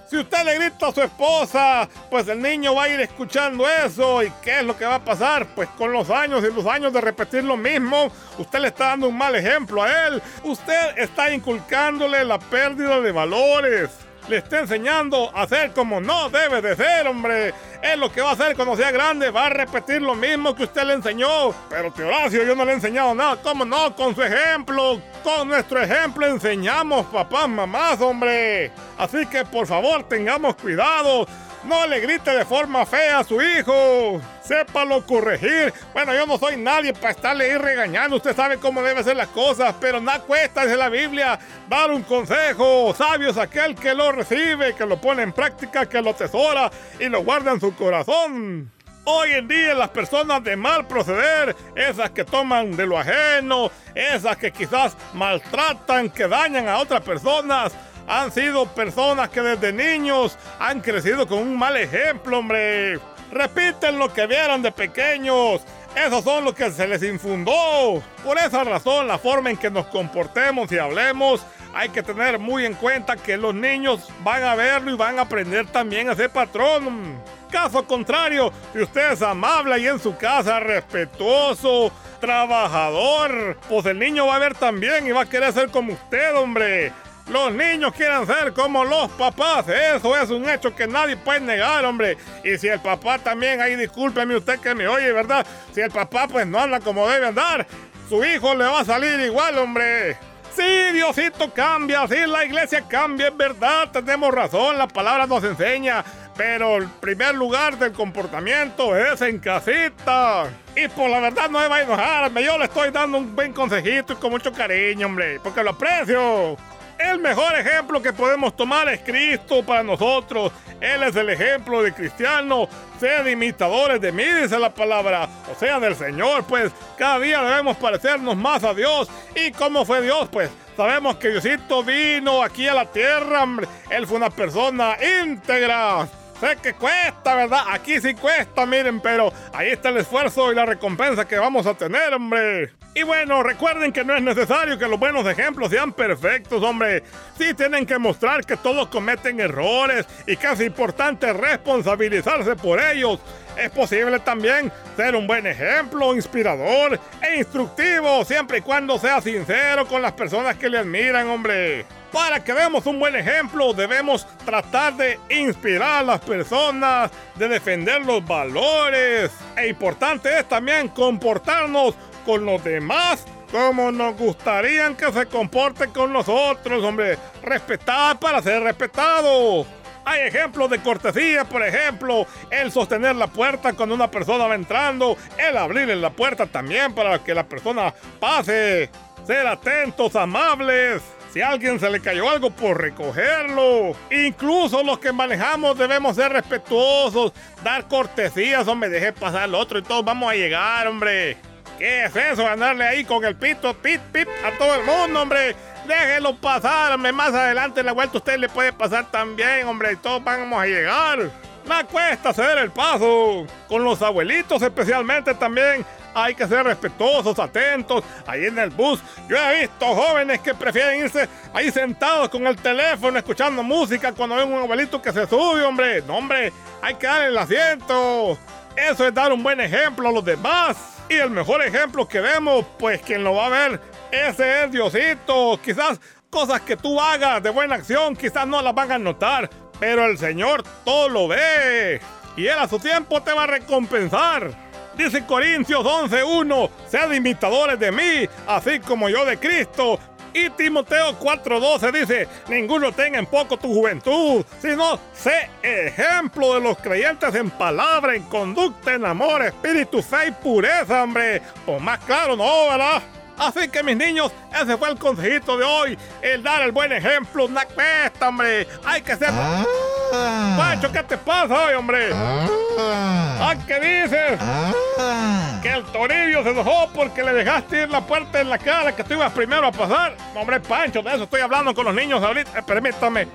Si 0.08 0.16
usted 0.16 0.42
le 0.42 0.54
grita 0.54 0.86
a 0.86 0.92
su 0.92 1.02
esposa, 1.02 1.86
pues 2.08 2.26
el 2.28 2.40
niño 2.40 2.74
va 2.74 2.84
a 2.84 2.88
ir 2.88 2.98
escuchando 2.98 3.68
eso. 3.68 4.22
¿Y 4.22 4.30
qué 4.42 4.60
es 4.60 4.64
lo 4.64 4.74
que 4.74 4.86
va 4.86 4.94
a 4.94 5.04
pasar? 5.04 5.46
Pues 5.54 5.68
con 5.76 5.92
los 5.92 6.08
años 6.08 6.42
y 6.42 6.54
los 6.54 6.64
años 6.64 6.94
de 6.94 7.02
repetir 7.02 7.44
lo 7.44 7.58
mismo, 7.58 8.10
usted 8.38 8.60
le 8.60 8.68
está 8.68 8.86
dando 8.86 9.08
un 9.08 9.18
mal 9.18 9.34
ejemplo 9.34 9.82
a 9.82 10.06
él. 10.06 10.22
Usted 10.44 10.96
está 10.96 11.30
inculcándole 11.30 12.24
la 12.24 12.38
pérdida 12.38 13.02
de 13.02 13.12
valores. 13.12 13.90
Le 14.28 14.38
está 14.38 14.60
enseñando 14.60 15.30
a 15.36 15.42
hacer 15.42 15.72
como 15.72 16.00
no 16.00 16.30
debe 16.30 16.62
de 16.62 16.74
ser, 16.74 17.06
hombre. 17.06 17.52
Es 17.82 17.96
lo 17.96 18.10
que 18.10 18.20
va 18.20 18.30
a 18.30 18.32
hacer 18.32 18.56
cuando 18.56 18.76
sea 18.76 18.90
grande. 18.90 19.30
Va 19.30 19.46
a 19.46 19.50
repetir 19.50 20.02
lo 20.02 20.14
mismo 20.14 20.54
que 20.54 20.64
usted 20.64 20.84
le 20.84 20.94
enseñó. 20.94 21.54
Pero 21.68 21.92
Teoracio, 21.92 22.44
yo 22.44 22.54
no 22.54 22.64
le 22.64 22.72
he 22.72 22.74
enseñado 22.74 23.14
nada. 23.14 23.36
¿Cómo 23.42 23.64
no? 23.64 23.94
Con 23.94 24.14
su 24.14 24.22
ejemplo. 24.22 25.00
Con 25.22 25.48
nuestro 25.48 25.80
ejemplo 25.82 26.26
enseñamos, 26.26 27.06
papás, 27.06 27.48
mamás, 27.48 28.00
hombre. 28.00 28.72
Así 28.96 29.26
que 29.26 29.44
por 29.44 29.66
favor 29.66 30.02
tengamos 30.08 30.56
cuidado. 30.56 31.26
No 31.68 31.86
le 31.86 32.00
grite 32.00 32.30
de 32.30 32.46
forma 32.46 32.86
fea 32.86 33.18
a 33.18 33.24
su 33.24 33.42
hijo. 33.42 34.22
Sépalo 34.42 35.04
corregir. 35.04 35.70
Bueno, 35.92 36.14
yo 36.14 36.24
no 36.24 36.38
soy 36.38 36.56
nadie 36.56 36.94
para 36.94 37.10
estarle 37.10 37.44
ahí 37.44 37.58
regañando. 37.58 38.16
Usted 38.16 38.34
sabe 38.34 38.56
cómo 38.56 38.80
debe 38.80 39.00
hacer 39.00 39.18
las 39.18 39.28
cosas, 39.28 39.74
pero 39.78 40.00
nada 40.00 40.20
cuesta, 40.20 40.64
dice 40.64 40.78
la 40.78 40.88
Biblia, 40.88 41.38
dar 41.68 41.90
un 41.90 42.02
consejo. 42.04 42.94
Sabio 42.96 43.28
es 43.28 43.36
aquel 43.36 43.74
que 43.74 43.92
lo 43.92 44.12
recibe, 44.12 44.74
que 44.74 44.86
lo 44.86 44.98
pone 44.98 45.22
en 45.22 45.32
práctica, 45.32 45.84
que 45.84 46.00
lo 46.00 46.14
tesora 46.14 46.70
y 46.98 47.10
lo 47.10 47.22
guarda 47.22 47.52
en 47.52 47.60
su 47.60 47.76
corazón. 47.76 48.72
Hoy 49.04 49.32
en 49.32 49.46
día 49.46 49.74
las 49.74 49.90
personas 49.90 50.42
de 50.44 50.56
mal 50.56 50.86
proceder, 50.86 51.54
esas 51.74 52.10
que 52.10 52.24
toman 52.24 52.76
de 52.76 52.86
lo 52.86 52.98
ajeno, 52.98 53.70
esas 53.94 54.38
que 54.38 54.52
quizás 54.52 54.96
maltratan, 55.12 56.08
que 56.08 56.28
dañan 56.28 56.66
a 56.68 56.78
otras 56.78 57.02
personas, 57.02 57.72
han 58.08 58.32
sido 58.32 58.66
personas 58.66 59.28
que 59.28 59.42
desde 59.42 59.72
niños 59.72 60.38
han 60.58 60.80
crecido 60.80 61.26
con 61.28 61.38
un 61.38 61.58
mal 61.58 61.76
ejemplo, 61.76 62.38
hombre. 62.38 62.98
Repiten 63.30 63.98
lo 63.98 64.12
que 64.12 64.26
vieron 64.26 64.62
de 64.62 64.72
pequeños. 64.72 65.60
Esos 65.94 66.24
son 66.24 66.44
los 66.44 66.54
que 66.54 66.70
se 66.70 66.88
les 66.88 67.02
infundó. 67.02 68.02
Por 68.24 68.38
esa 68.38 68.64
razón, 68.64 69.06
la 69.06 69.18
forma 69.18 69.50
en 69.50 69.56
que 69.58 69.70
nos 69.70 69.86
comportemos 69.86 70.72
y 70.72 70.78
hablemos, 70.78 71.44
hay 71.74 71.90
que 71.90 72.02
tener 72.02 72.38
muy 72.38 72.64
en 72.64 72.74
cuenta 72.74 73.16
que 73.16 73.36
los 73.36 73.54
niños 73.54 74.08
van 74.24 74.42
a 74.42 74.54
verlo 74.54 74.90
y 74.90 74.96
van 74.96 75.18
a 75.18 75.22
aprender 75.22 75.66
también 75.66 76.08
a 76.08 76.14
ser 76.14 76.30
patrón. 76.30 77.20
Caso 77.50 77.84
contrario, 77.86 78.52
si 78.72 78.80
usted 78.80 79.12
es 79.12 79.22
amable 79.22 79.78
y 79.78 79.86
en 79.86 79.98
su 79.98 80.16
casa 80.16 80.60
respetuoso, 80.60 81.90
trabajador, 82.20 83.58
pues 83.68 83.84
el 83.86 83.98
niño 83.98 84.26
va 84.26 84.36
a 84.36 84.38
ver 84.38 84.54
también 84.54 85.06
y 85.06 85.12
va 85.12 85.22
a 85.22 85.28
querer 85.28 85.52
ser 85.52 85.70
como 85.70 85.92
usted, 85.92 86.36
hombre. 86.36 86.92
Los 87.30 87.52
niños 87.52 87.92
quieren 87.94 88.26
ser 88.26 88.54
como 88.54 88.84
los 88.84 89.10
papás. 89.10 89.66
Eso 89.68 90.16
es 90.16 90.30
un 90.30 90.48
hecho 90.48 90.74
que 90.74 90.86
nadie 90.86 91.16
puede 91.16 91.40
negar, 91.40 91.84
hombre. 91.84 92.16
Y 92.42 92.56
si 92.56 92.68
el 92.68 92.80
papá 92.80 93.18
también, 93.18 93.60
ahí 93.60 93.76
discúlpeme 93.76 94.36
usted 94.36 94.58
que 94.60 94.74
me 94.74 94.88
oye, 94.88 95.12
¿verdad? 95.12 95.46
Si 95.74 95.80
el 95.80 95.90
papá 95.90 96.26
pues 96.26 96.46
no 96.46 96.58
anda 96.58 96.80
como 96.80 97.06
debe 97.06 97.26
andar, 97.26 97.66
su 98.08 98.24
hijo 98.24 98.54
le 98.54 98.64
va 98.64 98.80
a 98.80 98.84
salir 98.84 99.20
igual, 99.20 99.58
hombre. 99.58 100.16
Sí, 100.56 100.92
Diosito 100.92 101.52
cambia, 101.52 102.08
sí, 102.08 102.16
la 102.26 102.44
iglesia 102.44 102.82
cambia, 102.88 103.28
es 103.28 103.36
verdad, 103.36 103.90
tenemos 103.92 104.34
razón, 104.34 104.76
la 104.78 104.88
palabra 104.88 105.26
nos 105.26 105.44
enseña. 105.44 106.02
Pero 106.36 106.76
el 106.76 106.88
primer 106.88 107.34
lugar 107.34 107.78
del 107.78 107.92
comportamiento 107.92 108.96
es 108.96 109.20
en 109.20 109.38
casita. 109.38 110.46
Y 110.74 110.88
por 110.88 111.10
la 111.10 111.20
verdad 111.20 111.50
no 111.50 111.58
me 111.60 111.68
va 111.68 111.76
a 111.76 111.82
enojarme, 111.82 112.42
yo 112.42 112.56
le 112.56 112.64
estoy 112.64 112.90
dando 112.90 113.18
un 113.18 113.36
buen 113.36 113.52
consejito 113.52 114.14
y 114.14 114.16
con 114.16 114.30
mucho 114.30 114.52
cariño, 114.52 115.06
hombre, 115.06 115.38
porque 115.42 115.62
lo 115.62 115.70
aprecio. 115.70 116.56
El 116.98 117.20
mejor 117.20 117.54
ejemplo 117.54 118.02
que 118.02 118.12
podemos 118.12 118.56
tomar 118.56 118.88
es 118.88 119.00
Cristo 119.00 119.62
para 119.62 119.84
nosotros. 119.84 120.52
Él 120.80 121.04
es 121.04 121.14
el 121.14 121.30
ejemplo 121.30 121.82
de 121.82 121.92
cristiano. 121.92 122.68
Sean 122.98 123.28
imitadores 123.28 124.00
de 124.00 124.10
mí, 124.10 124.24
dice 124.24 124.58
la 124.58 124.74
palabra. 124.74 125.28
O 125.50 125.58
sea, 125.58 125.78
del 125.78 125.94
Señor, 125.94 126.44
pues 126.44 126.72
cada 126.96 127.20
día 127.20 127.42
debemos 127.42 127.76
parecernos 127.76 128.36
más 128.36 128.64
a 128.64 128.74
Dios. 128.74 129.08
¿Y 129.36 129.52
cómo 129.52 129.84
fue 129.84 130.02
Dios? 130.02 130.28
Pues 130.30 130.50
sabemos 130.76 131.16
que 131.16 131.28
Diosito 131.28 131.84
vino 131.84 132.42
aquí 132.42 132.66
a 132.66 132.74
la 132.74 132.86
tierra. 132.86 133.46
Él 133.90 134.06
fue 134.06 134.16
una 134.16 134.30
persona 134.30 134.96
íntegra. 135.22 136.08
Sé 136.40 136.56
que 136.62 136.72
cuesta, 136.74 137.34
¿verdad? 137.34 137.62
Aquí 137.70 138.00
sí 138.00 138.14
cuesta, 138.14 138.64
miren, 138.64 139.00
pero 139.00 139.32
ahí 139.52 139.70
está 139.70 139.88
el 139.88 139.96
esfuerzo 139.96 140.52
y 140.52 140.54
la 140.54 140.66
recompensa 140.66 141.26
que 141.26 141.36
vamos 141.36 141.66
a 141.66 141.74
tener, 141.74 142.14
hombre. 142.14 142.72
Y 142.94 143.02
bueno, 143.02 143.42
recuerden 143.42 143.92
que 143.92 144.04
no 144.04 144.14
es 144.14 144.22
necesario 144.22 144.78
que 144.78 144.86
los 144.86 145.00
buenos 145.00 145.26
ejemplos 145.26 145.70
sean 145.70 145.92
perfectos, 145.92 146.62
hombre. 146.62 147.02
Sí 147.36 147.54
tienen 147.54 147.84
que 147.84 147.98
mostrar 147.98 148.44
que 148.44 148.56
todos 148.56 148.86
cometen 148.88 149.40
errores 149.40 150.06
y 150.28 150.36
que 150.36 150.46
es 150.52 150.60
importante 150.60 151.32
responsabilizarse 151.32 152.54
por 152.54 152.80
ellos. 152.80 153.18
Es 153.58 153.70
posible 153.70 154.20
también 154.20 154.70
ser 154.96 155.16
un 155.16 155.26
buen 155.26 155.44
ejemplo, 155.44 156.14
inspirador 156.14 156.98
e 157.20 157.38
instructivo, 157.38 158.24
siempre 158.24 158.58
y 158.58 158.60
cuando 158.60 158.98
sea 158.98 159.20
sincero 159.20 159.84
con 159.86 160.00
las 160.00 160.12
personas 160.12 160.56
que 160.56 160.68
le 160.68 160.78
admiran, 160.78 161.26
hombre. 161.28 161.84
Para 162.12 162.42
que 162.42 162.54
demos 162.54 162.86
un 162.86 163.00
buen 163.00 163.16
ejemplo, 163.16 163.74
debemos 163.74 164.26
tratar 164.44 164.94
de 164.94 165.18
inspirar 165.28 166.00
a 166.00 166.02
las 166.04 166.20
personas, 166.20 167.10
de 167.34 167.48
defender 167.48 168.00
los 168.06 168.24
valores. 168.24 169.32
E 169.56 169.66
importante 169.66 170.38
es 170.38 170.48
también 170.48 170.88
comportarnos 170.88 171.96
con 172.24 172.44
los 172.46 172.62
demás 172.62 173.24
como 173.50 173.90
nos 173.90 174.16
gustaría 174.16 174.94
que 174.94 175.10
se 175.10 175.26
comporten 175.26 175.90
con 175.90 176.12
nosotros, 176.12 176.84
hombre. 176.84 177.18
Respetar 177.42 178.18
para 178.18 178.42
ser 178.42 178.62
respetado. 178.62 179.66
Hay 180.08 180.22
ejemplos 180.22 180.70
de 180.70 180.78
cortesía, 180.78 181.44
por 181.44 181.62
ejemplo, 181.62 182.26
el 182.50 182.72
sostener 182.72 183.14
la 183.14 183.26
puerta 183.26 183.74
cuando 183.74 183.94
una 183.94 184.10
persona 184.10 184.46
va 184.46 184.54
entrando, 184.54 185.18
el 185.36 185.54
abrirle 185.54 185.96
la 185.96 186.08
puerta 186.08 186.46
también 186.46 186.94
para 186.94 187.22
que 187.22 187.34
la 187.34 187.44
persona 187.44 187.92
pase, 188.18 188.88
ser 189.26 189.46
atentos, 189.46 190.16
amables. 190.16 191.02
Si 191.30 191.42
a 191.42 191.50
alguien 191.50 191.78
se 191.78 191.90
le 191.90 192.00
cayó 192.00 192.30
algo, 192.30 192.48
por 192.48 192.80
recogerlo. 192.80 193.94
Incluso 194.10 194.82
los 194.82 194.98
que 194.98 195.12
manejamos 195.12 195.76
debemos 195.76 196.16
ser 196.16 196.32
respetuosos, 196.32 197.34
dar 197.62 197.86
cortesías, 197.86 198.66
hombre, 198.66 198.88
deje 198.88 199.12
pasar 199.12 199.42
al 199.42 199.54
otro 199.54 199.78
y 199.78 199.82
todos 199.82 200.06
vamos 200.06 200.32
a 200.32 200.36
llegar, 200.36 200.86
hombre. 200.88 201.36
¿Qué 201.78 202.06
es 202.06 202.16
eso? 202.16 202.48
Andarle 202.48 202.84
ahí 202.84 203.04
con 203.04 203.26
el 203.26 203.36
pito, 203.36 203.74
pit, 203.74 204.00
pit 204.10 204.26
a 204.42 204.56
todo 204.56 204.74
el 204.74 204.84
mundo, 204.86 205.20
hombre. 205.20 205.54
Déjelo 205.88 206.36
pasar, 206.36 206.92
hombre. 206.92 207.12
Más 207.12 207.32
adelante 207.32 207.80
en 207.80 207.86
la 207.86 207.92
vuelta 207.92 208.18
usted 208.18 208.38
le 208.38 208.50
puede 208.50 208.74
pasar 208.74 209.10
también, 209.10 209.66
hombre. 209.66 209.92
Y 209.92 209.96
todos 209.96 210.22
vamos 210.22 210.60
a 210.60 210.66
llegar. 210.66 211.30
La 211.64 211.84
cuesta 211.84 212.34
ceder 212.34 212.58
el 212.58 212.70
paso. 212.70 213.46
Con 213.68 213.82
los 213.82 214.02
abuelitos 214.02 214.60
especialmente 214.60 215.32
también. 215.34 215.86
Hay 216.14 216.34
que 216.34 216.46
ser 216.46 216.64
respetuosos, 216.64 217.38
atentos. 217.38 218.04
Ahí 218.26 218.44
en 218.44 218.58
el 218.58 218.70
bus, 218.70 219.00
yo 219.28 219.36
he 219.36 219.60
visto 219.60 219.86
jóvenes 219.86 220.40
que 220.40 220.54
prefieren 220.54 221.04
irse 221.04 221.26
ahí 221.54 221.70
sentados 221.70 222.28
con 222.28 222.46
el 222.46 222.56
teléfono 222.56 223.18
escuchando 223.18 223.62
música 223.62 224.12
cuando 224.12 224.36
ven 224.36 224.52
un 224.52 224.60
abuelito 224.60 225.00
que 225.00 225.12
se 225.12 225.26
sube, 225.26 225.62
hombre. 225.62 226.02
No, 226.02 226.18
hombre, 226.18 226.52
hay 226.82 226.94
que 226.96 227.06
darle 227.06 227.28
el 227.28 227.38
asiento. 227.38 228.38
Eso 228.78 229.06
es 229.06 229.12
dar 229.12 229.32
un 229.32 229.42
buen 229.42 229.60
ejemplo 229.60 230.08
a 230.08 230.12
los 230.12 230.24
demás. 230.24 230.76
Y 231.08 231.14
el 231.14 231.30
mejor 231.30 231.62
ejemplo 231.62 232.06
que 232.06 232.20
vemos, 232.20 232.64
pues 232.78 233.00
quien 233.02 233.24
lo 233.24 233.34
va 233.34 233.46
a 233.46 233.48
ver, 233.48 233.80
ese 234.12 234.64
es 234.64 234.70
Diosito. 234.70 235.58
Quizás 235.64 236.00
cosas 236.30 236.60
que 236.60 236.76
tú 236.76 237.00
hagas 237.00 237.42
de 237.42 237.50
buena 237.50 237.76
acción, 237.76 238.14
quizás 238.14 238.46
no 238.46 238.62
las 238.62 238.74
van 238.74 238.92
a 238.92 238.98
notar, 238.98 239.50
pero 239.80 240.04
el 240.04 240.16
Señor 240.16 240.62
todo 240.84 241.08
lo 241.08 241.26
ve. 241.26 242.00
Y 242.36 242.46
Él 242.46 242.58
a 242.58 242.68
su 242.68 242.78
tiempo 242.78 243.20
te 243.22 243.32
va 243.32 243.44
a 243.44 243.46
recompensar. 243.48 244.50
Dice 244.96 245.24
Corintios 245.24 245.84
11.1, 245.84 246.70
sean 246.88 247.14
imitadores 247.14 247.78
de 247.78 247.90
mí, 247.90 248.28
así 248.46 248.78
como 248.80 249.08
yo 249.08 249.24
de 249.24 249.38
Cristo. 249.38 249.98
Y 250.32 250.50
Timoteo 250.50 251.18
4:12 251.18 251.92
dice, 251.92 252.28
ninguno 252.48 252.92
tenga 252.92 253.18
en 253.18 253.26
poco 253.26 253.56
tu 253.56 253.72
juventud, 253.72 254.44
sino 254.60 254.98
sé 255.12 255.50
ejemplo 255.62 256.54
de 256.54 256.60
los 256.60 256.78
creyentes 256.78 257.34
en 257.34 257.50
palabra, 257.50 258.14
en 258.14 258.22
conducta, 258.24 258.94
en 258.94 259.04
amor, 259.04 259.42
espíritu, 259.42 260.02
fe 260.02 260.28
y 260.28 260.32
pureza, 260.32 261.02
hombre. 261.02 261.42
O 261.66 261.78
más 261.78 261.98
claro, 262.00 262.36
no, 262.36 262.68
¿verdad? 262.68 263.02
Así 263.38 263.68
que 263.68 263.82
mis 263.82 263.96
niños, 263.96 264.32
ese 264.52 264.76
fue 264.76 264.90
el 264.90 264.98
consejito 264.98 265.56
de 265.56 265.64
hoy. 265.64 265.98
El 266.22 266.42
dar 266.42 266.62
el 266.62 266.72
buen 266.72 266.92
ejemplo, 266.92 267.44
una 267.44 267.64
cuesta, 267.64 268.28
hombre. 268.28 268.66
Hay 268.84 269.02
que 269.02 269.16
ser... 269.16 269.30
Ah. 269.30 270.54
Pancho, 270.56 270.90
¿qué 270.90 271.02
te 271.02 271.18
pasa 271.18 271.66
hoy, 271.66 271.74
hombre? 271.74 272.10
Ah. 272.12 273.54
¿Qué 273.66 273.80
dices? 273.80 274.38
Ah. 274.40 275.60
Que 275.62 275.74
el 275.74 275.84
torillo 275.84 276.42
se 276.42 276.50
enojó 276.50 276.88
porque 276.94 277.22
le 277.22 277.32
dejaste 277.32 277.82
ir 277.82 277.90
la 277.90 278.00
puerta 278.00 278.40
en 278.40 278.48
la 278.48 278.58
cara 278.58 278.94
que 278.94 279.04
tú 279.04 279.14
ibas 279.14 279.32
primero 279.32 279.66
a 279.66 279.72
pasar. 279.72 280.16
hombre, 280.34 280.60
Pancho, 280.60 281.02
de 281.02 281.14
eso 281.14 281.24
estoy 281.24 281.40
hablando 281.40 281.74
con 281.74 281.84
los 281.84 281.94
niños 281.94 282.22
ahorita. 282.22 282.58
Eh, 282.58 282.62
permítame. 282.66 283.28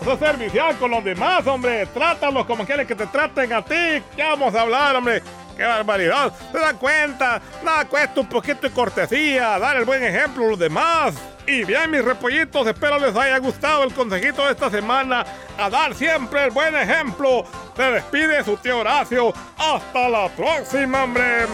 Eso 0.00 0.16
servicial 0.18 0.76
con 0.76 0.92
los 0.92 1.02
demás, 1.02 1.46
hombre. 1.46 1.86
Trátalos 1.86 2.46
como 2.46 2.64
quieres 2.64 2.86
que 2.86 2.94
te 2.94 3.06
traten 3.06 3.52
a 3.52 3.62
ti. 3.62 4.02
Ya 4.16 4.30
vamos 4.30 4.54
a 4.54 4.60
hablar, 4.60 4.94
hombre. 4.94 5.22
¡Qué 5.56 5.64
barbaridad! 5.64 6.32
¿Se 6.52 6.58
dan 6.58 6.76
cuenta? 6.76 7.40
Nada 7.64 7.86
cuesta 7.86 8.20
un 8.20 8.28
poquito 8.28 8.60
de 8.62 8.70
cortesía, 8.70 9.58
dar 9.58 9.76
el 9.76 9.84
buen 9.84 10.02
ejemplo 10.04 10.44
a 10.44 10.48
los 10.50 10.58
demás. 10.58 11.14
Y 11.46 11.64
bien, 11.64 11.90
mis 11.90 12.04
repollitos, 12.04 12.66
espero 12.66 12.98
les 12.98 13.16
haya 13.16 13.38
gustado 13.38 13.84
el 13.84 13.94
consejito 13.94 14.44
de 14.44 14.52
esta 14.52 14.68
semana. 14.68 15.24
A 15.56 15.70
dar 15.70 15.94
siempre 15.94 16.44
el 16.44 16.50
buen 16.50 16.74
ejemplo. 16.74 17.44
Se 17.76 17.82
despide 17.82 18.44
su 18.44 18.56
tío 18.56 18.80
Horacio. 18.80 19.32
Hasta 19.56 20.08
la 20.08 20.28
próxima, 20.28 21.04
hombre. 21.04 21.46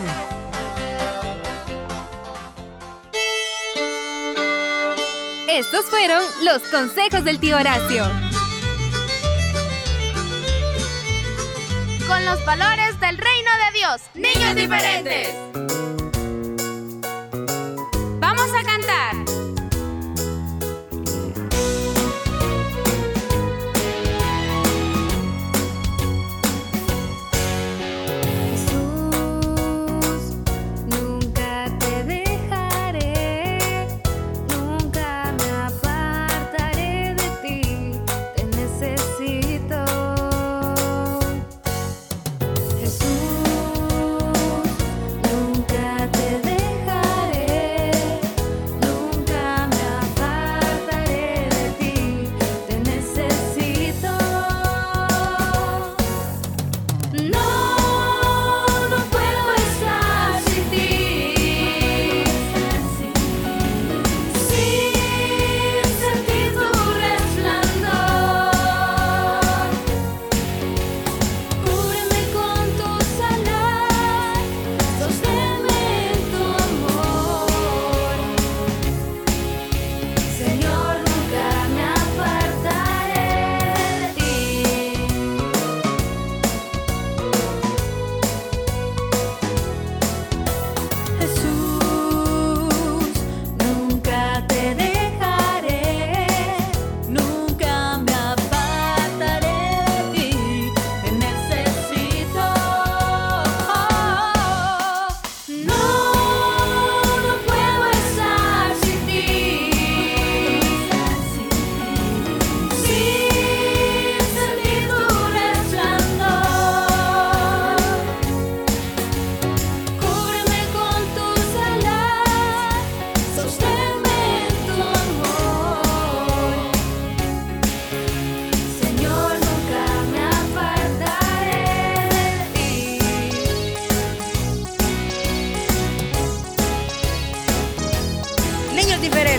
Estos 5.49 5.85
fueron 5.91 6.25
los 6.43 6.63
consejos 6.71 7.25
del 7.25 7.39
tío 7.39 7.59
Horacio. 7.59 8.32
Con 12.13 12.27
los 12.27 12.45
valores 12.45 13.01
del 13.01 13.17
reino 13.17 13.51
de 13.65 13.79
Dios. 13.79 14.03
Niños 14.15 14.55
diferentes. 14.55 15.35
Vamos 18.21 18.51
a 18.53 18.63
cantar. 18.63 19.42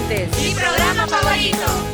Mi 0.09 0.53
programa 0.53 1.07
favorito. 1.07 1.92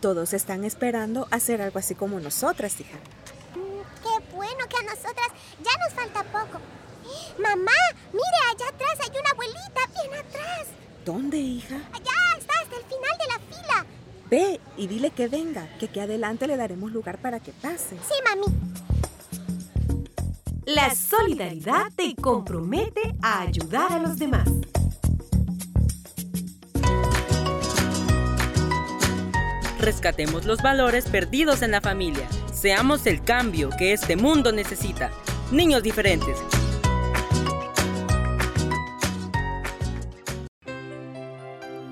Todos 0.00 0.32
están 0.32 0.64
esperando 0.64 1.28
hacer 1.30 1.60
algo 1.60 1.78
así 1.78 1.94
como 1.94 2.20
nosotras, 2.20 2.80
hija. 2.80 2.96
Mm, 3.54 4.02
qué 4.02 4.34
bueno 4.34 4.64
que 4.66 4.76
a 4.78 4.82
nosotras 4.82 5.28
ya 5.62 5.70
nos 5.84 5.92
falta 5.92 6.22
poco. 6.24 6.58
Mamá, 7.38 7.72
mire, 8.12 8.38
allá 8.50 8.68
atrás 8.68 8.96
hay 9.02 9.20
una 9.20 9.30
abuelita, 9.30 9.80
bien 9.94 10.14
atrás. 10.14 10.68
¿Dónde, 11.04 11.36
hija? 11.36 11.76
Allá 11.92 12.38
está, 12.38 12.54
hasta 12.62 12.76
el 12.76 12.84
final 12.84 13.18
de 13.18 13.26
la 13.26 13.56
fila. 13.56 13.86
Ve 14.30 14.60
y 14.78 14.86
dile 14.86 15.10
que 15.10 15.28
venga, 15.28 15.68
que 15.78 15.86
aquí 15.86 16.00
adelante 16.00 16.46
le 16.46 16.56
daremos 16.56 16.92
lugar 16.92 17.18
para 17.18 17.40
que 17.40 17.52
pase. 17.52 17.96
Sí, 18.08 18.14
mami. 18.24 18.46
La 20.64 20.94
solidaridad 20.94 21.88
te 21.94 22.14
compromete 22.14 23.14
a 23.20 23.42
ayudar 23.42 23.92
a 23.92 23.98
los 23.98 24.18
demás. 24.18 24.48
Rescatemos 29.80 30.44
los 30.44 30.60
valores 30.60 31.06
perdidos 31.06 31.62
en 31.62 31.70
la 31.70 31.80
familia. 31.80 32.28
Seamos 32.52 33.06
el 33.06 33.22
cambio 33.22 33.70
que 33.78 33.94
este 33.94 34.14
mundo 34.14 34.52
necesita. 34.52 35.10
Niños 35.50 35.82
diferentes. 35.82 36.36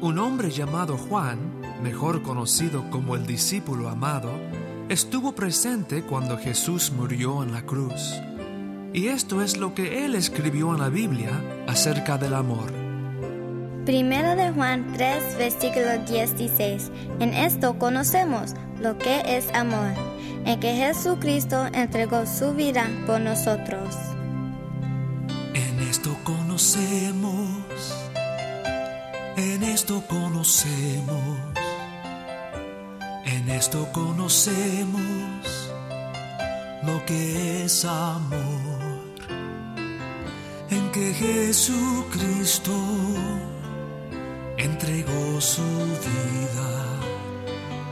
Un 0.02 0.18
hombre 0.18 0.50
llamado 0.50 0.98
Juan, 0.98 1.62
mejor 1.82 2.22
conocido 2.22 2.90
como 2.90 3.16
el 3.16 3.26
discípulo 3.26 3.88
amado, 3.88 4.30
estuvo 4.90 5.32
presente 5.32 6.02
cuando 6.02 6.36
Jesús 6.36 6.92
murió 6.92 7.42
en 7.42 7.52
la 7.52 7.62
cruz. 7.62 8.20
Y 8.92 9.08
esto 9.08 9.42
es 9.42 9.56
lo 9.56 9.74
que 9.74 10.04
él 10.04 10.14
escribió 10.14 10.74
en 10.74 10.80
la 10.80 10.90
Biblia 10.90 11.42
acerca 11.66 12.18
del 12.18 12.34
amor. 12.34 12.87
Primero 13.88 14.36
de 14.36 14.50
Juan 14.50 14.92
3, 14.92 15.38
versículo 15.38 15.96
16. 16.04 16.90
En 17.20 17.32
esto 17.32 17.78
conocemos 17.78 18.52
lo 18.78 18.98
que 18.98 19.22
es 19.24 19.48
amor, 19.54 19.94
en 20.44 20.60
que 20.60 20.74
Jesucristo 20.74 21.64
entregó 21.72 22.26
su 22.26 22.52
vida 22.52 22.86
por 23.06 23.18
nosotros. 23.18 23.94
En 25.54 25.78
esto 25.88 26.14
conocemos 26.22 27.48
en 29.38 29.62
esto 29.62 30.04
conocemos, 30.06 31.38
en 33.24 33.48
esto 33.48 33.88
conocemos 33.94 35.70
lo 36.82 37.06
que 37.06 37.64
es 37.64 37.86
amor, 37.86 39.14
en 40.68 40.92
que 40.92 41.14
Jesucristo 41.14 42.74
entregó 44.58 45.40
su 45.40 45.62
vida 45.62 46.70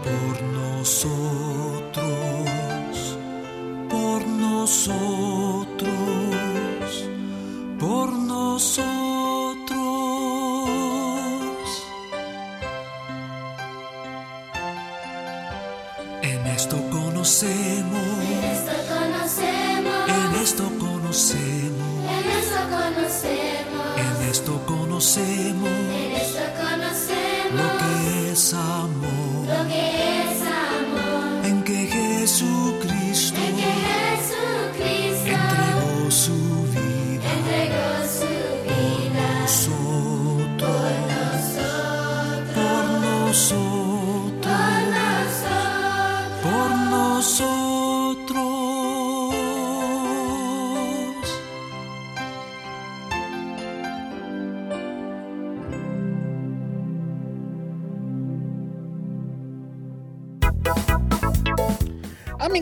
por 0.03 0.43
nosotros, 0.43 2.05
por 3.89 4.27
nosotros, 4.27 5.89
por 7.79 8.13
nosotros. 8.13 8.26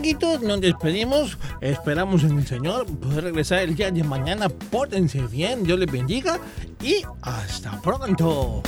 Amiguitos, 0.05 0.43
nos 0.43 0.61
despedimos. 0.61 1.38
Esperamos 1.62 2.25
en 2.25 2.37
el 2.37 2.47
Señor 2.47 2.85
poder 2.99 3.25
regresar 3.25 3.61
el 3.61 3.75
día 3.75 3.90
de 3.90 4.05
mañana. 4.05 4.51
Pórtense 4.51 5.23
bien, 5.29 5.64
Dios 5.64 5.79
les 5.79 5.90
bendiga 5.90 6.38
y 6.83 7.03
hasta 7.23 7.81
pronto. 7.81 8.62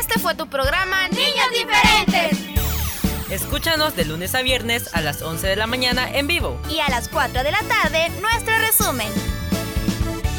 Este 0.00 0.18
fue 0.18 0.34
tu 0.36 0.48
programa 0.48 1.06
Niños 1.08 1.50
Diferentes. 1.52 2.38
Escúchanos 3.28 3.94
de 3.94 4.06
lunes 4.06 4.34
a 4.34 4.40
viernes 4.40 4.88
a 4.94 5.02
las 5.02 5.20
11 5.20 5.46
de 5.46 5.56
la 5.56 5.66
mañana 5.66 6.10
en 6.16 6.26
vivo. 6.26 6.58
Y 6.70 6.80
a 6.80 6.88
las 6.88 7.10
4 7.10 7.42
de 7.42 7.52
la 7.52 7.60
tarde, 7.60 8.08
nuestro 8.22 8.54
resumen. 8.56 9.12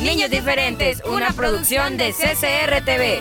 Niños 0.02 0.32
Diferentes, 0.32 1.04
una 1.06 1.34
producción 1.34 1.98
de 1.98 2.14
CCR 2.14 2.84
TV. 2.84 3.20